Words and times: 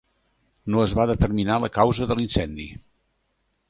No 0.75 0.81
es 0.85 0.95
va 1.01 1.05
determinar 1.13 1.61
la 1.67 1.71
causa 1.79 2.11
de 2.13 2.21
l'incendi. 2.21 2.71